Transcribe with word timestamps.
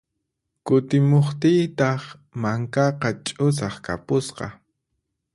Kutimuqtiytaq 0.65 2.01
mankaqa 2.41 3.09
ch'usaq 3.25 3.75
kapusqa. 3.85 4.47